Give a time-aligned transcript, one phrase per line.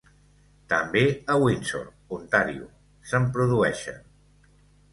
[0.71, 1.03] També
[1.33, 1.85] a Windsor,
[2.19, 2.67] Ontario
[3.13, 4.05] se'n produeixen.